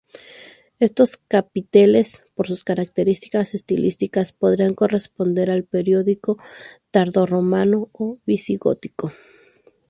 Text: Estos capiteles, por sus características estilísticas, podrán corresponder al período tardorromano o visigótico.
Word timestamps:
Estos 0.79 1.17
capiteles, 1.27 2.23
por 2.33 2.47
sus 2.47 2.63
características 2.63 3.53
estilísticas, 3.53 4.33
podrán 4.33 4.73
corresponder 4.73 5.51
al 5.51 5.63
período 5.63 6.37
tardorromano 6.89 7.87
o 7.93 8.17
visigótico. 8.25 9.13